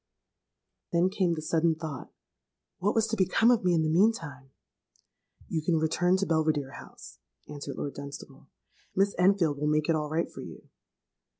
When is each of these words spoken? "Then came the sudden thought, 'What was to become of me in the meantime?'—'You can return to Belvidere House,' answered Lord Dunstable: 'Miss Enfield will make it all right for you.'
"Then 0.91 1.11
came 1.11 1.35
the 1.35 1.43
sudden 1.43 1.75
thought, 1.75 2.11
'What 2.79 2.95
was 2.95 3.05
to 3.09 3.15
become 3.15 3.51
of 3.51 3.63
me 3.63 3.75
in 3.75 3.83
the 3.83 3.87
meantime?'—'You 3.91 5.61
can 5.61 5.77
return 5.77 6.17
to 6.17 6.25
Belvidere 6.25 6.73
House,' 6.79 7.19
answered 7.47 7.75
Lord 7.75 7.93
Dunstable: 7.93 8.47
'Miss 8.95 9.13
Enfield 9.19 9.59
will 9.59 9.67
make 9.67 9.89
it 9.89 9.95
all 9.95 10.09
right 10.09 10.31
for 10.31 10.41
you.' 10.41 10.67